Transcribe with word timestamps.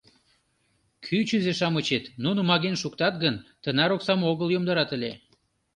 «Кӱчызӧ-шамычет» 1.05 2.03
нуным 2.23 2.49
аген 2.55 2.75
шуктат 2.81 3.13
гын, 3.23 3.35
тынар 3.63 3.89
оксам 3.95 4.21
огыл 4.31 4.47
йомдарат 4.51 4.89
ыле. 4.97 5.11